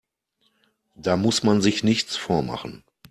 Da 0.95 1.15
muss 1.15 1.43
man 1.43 1.61
sich 1.61 1.83
nichts 1.83 2.15
vormachen. 2.17 2.83